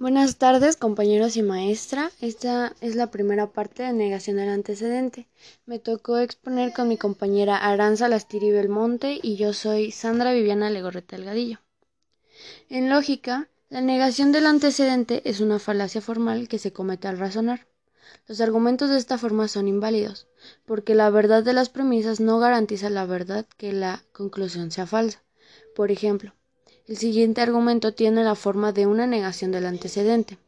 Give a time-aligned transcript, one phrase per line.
[0.00, 2.12] Buenas tardes, compañeros y maestra.
[2.20, 5.26] Esta es la primera parte de negación del antecedente.
[5.66, 11.16] Me tocó exponer con mi compañera Aranza Lastiri Belmonte y yo soy Sandra Viviana Legorreta
[11.16, 11.58] Delgadillo.
[12.68, 17.66] En lógica, la negación del antecedente es una falacia formal que se comete al razonar.
[18.28, 20.28] Los argumentos de esta forma son inválidos,
[20.64, 25.24] porque la verdad de las premisas no garantiza la verdad que la conclusión sea falsa.
[25.74, 26.34] Por ejemplo,
[26.88, 30.38] el siguiente argumento tiene la forma de una negación del antecedente.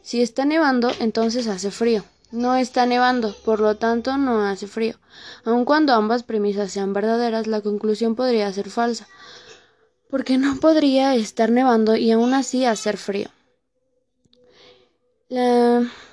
[0.00, 2.04] Si está nevando, entonces hace frío.
[2.30, 4.94] No está nevando, por lo tanto no hace frío.
[5.44, 9.08] Aun cuando ambas premisas sean verdaderas, la conclusión podría ser falsa,
[10.08, 13.28] porque no podría estar nevando y aún así hacer frío.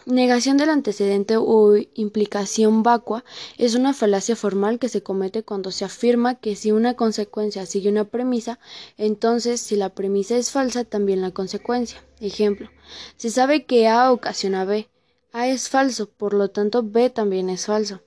[0.06, 3.24] Negación del antecedente o implicación vacua
[3.58, 7.90] es una falacia formal que se comete cuando se afirma que si una consecuencia sigue
[7.90, 8.60] una premisa,
[8.98, 12.04] entonces si la premisa es falsa, también la consecuencia.
[12.20, 12.70] Ejemplo,
[13.18, 14.90] se sabe que A ocasiona B.
[15.32, 18.02] A es falso, por lo tanto B también es falso.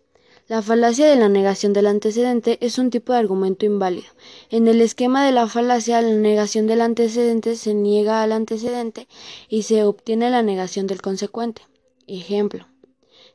[0.53, 4.09] La falacia de la negación del antecedente es un tipo de argumento inválido.
[4.51, 9.09] En el esquema de la falacia, la negación del antecedente se niega al antecedente
[9.49, 11.63] y se obtiene la negación del consecuente.
[12.07, 12.69] Ejemplo.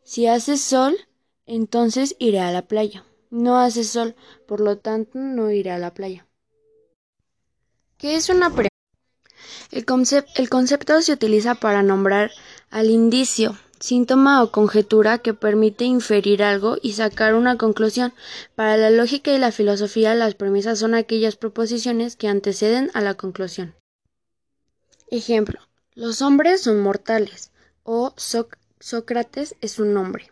[0.04, 0.96] Si hace sol,
[1.48, 3.04] entonces iré a la playa.
[3.32, 4.16] No hace sol,
[4.46, 6.28] por lo tanto no iré a la playa.
[7.98, 8.70] ¿Qué es una premisa?
[9.72, 9.86] El,
[10.36, 12.30] el concepto se utiliza para nombrar
[12.70, 18.14] al indicio síntoma o conjetura que permite inferir algo y sacar una conclusión.
[18.56, 23.14] Para la lógica y la filosofía, las premisas son aquellas proposiciones que anteceden a la
[23.16, 23.76] conclusión.
[25.10, 25.60] Ejemplo:
[25.96, 27.52] los hombres son mortales
[27.84, 28.14] o
[28.80, 30.32] Sócrates es un hombre.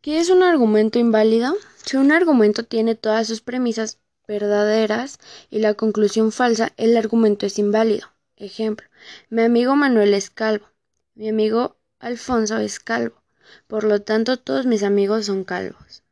[0.00, 1.54] ¿Qué es un argumento inválido?
[1.84, 5.18] Si un argumento tiene todas sus premisas verdaderas
[5.50, 8.08] y la conclusión falsa, el argumento es inválido.
[8.36, 8.86] Ejemplo:
[9.30, 10.66] mi amigo Manuel es calvo.
[11.16, 13.22] Mi amigo Alfonso es calvo,
[13.66, 16.02] por lo tanto todos mis amigos son calvos.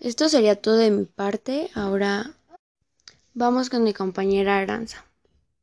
[0.00, 1.70] Esto sería todo de mi parte.
[1.74, 2.32] Ahora
[3.34, 5.05] vamos con mi compañera Aranza.